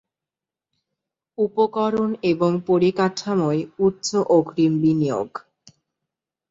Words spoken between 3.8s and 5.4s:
উচ্চ অগ্রিম বিনিয়োগ।